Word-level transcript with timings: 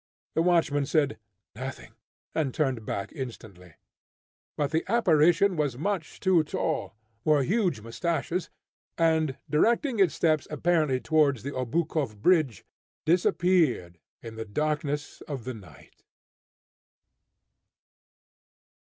The 0.33 0.41
watchman 0.41 0.87
said, 0.87 1.19
"Nothing," 1.55 1.91
and 2.33 2.55
turned 2.55 2.87
back 2.87 3.11
instantly. 3.13 3.75
But 4.57 4.71
the 4.71 4.83
apparition 4.87 5.55
was 5.55 5.77
much 5.77 6.19
too 6.19 6.43
tall, 6.43 6.95
wore 7.23 7.43
huge 7.43 7.81
moustaches, 7.81 8.49
and, 8.97 9.37
directing 9.47 9.99
its 9.99 10.15
steps 10.15 10.47
apparently 10.49 10.99
towards 10.99 11.43
the 11.43 11.51
Obukhov 11.51 12.19
Bridge, 12.19 12.65
disappeared 13.05 13.99
in 14.23 14.37
the 14.37 14.43
darkness 14.45 15.21
of 15.27 15.43
the 15.43 15.53
night. 15.53 16.03